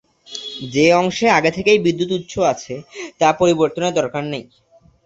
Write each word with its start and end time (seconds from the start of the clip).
যে 0.73 0.85
অংশে 0.93 1.27
আগে 1.37 1.51
থেকেই 1.57 1.79
বিদ্যুৎ 1.85 2.11
উৎস 2.17 2.33
আছে, 2.51 2.73
তা 3.19 3.27
পরিবর্তনের 3.39 3.97
দরকার 3.99 4.23
নেই। 4.25 4.43